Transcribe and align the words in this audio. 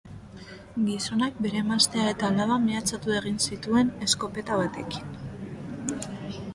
Gizonak 0.85 1.37
bere 1.47 1.59
emaztea 1.65 2.07
eta 2.13 2.31
alaba 2.31 2.57
mehatxatu 2.65 3.15
egin 3.21 3.39
zituen 3.49 3.95
eskopeta 4.09 4.63
batekin. 4.65 6.07